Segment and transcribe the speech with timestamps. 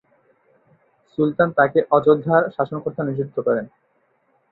[1.11, 3.65] সুলতান তাকে অযোধ্যার শাসনকর্তা নিযুক্ত করেন।